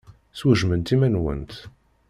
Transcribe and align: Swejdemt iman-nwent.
Swejdemt 0.39 0.93
iman-nwent. 0.93 1.51